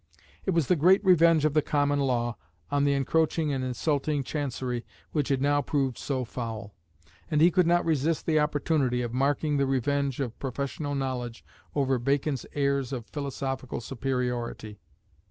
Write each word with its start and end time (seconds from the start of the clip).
It 0.47 0.49
was 0.49 0.65
the 0.65 0.75
great 0.75 1.05
revenge 1.05 1.45
of 1.45 1.53
the 1.53 1.61
Common 1.61 1.99
Law 1.99 2.35
on 2.71 2.85
the 2.85 2.93
encroaching 2.93 3.53
and 3.53 3.63
insulting 3.63 4.23
Chancery 4.23 4.83
which 5.11 5.29
had 5.29 5.43
now 5.43 5.61
proved 5.61 5.95
so 5.99 6.25
foul. 6.25 6.73
And 7.29 7.39
he 7.39 7.51
could 7.51 7.67
not 7.67 7.85
resist 7.85 8.25
the 8.25 8.39
opportunity 8.39 9.03
of 9.03 9.13
marking 9.13 9.57
the 9.57 9.67
revenge 9.67 10.19
of 10.19 10.39
professional 10.39 10.95
knowledge 10.95 11.45
over 11.75 11.99
Bacon's 11.99 12.47
airs 12.55 12.91
of 12.91 13.05
philosophical 13.05 13.79
superiority. 13.79 14.79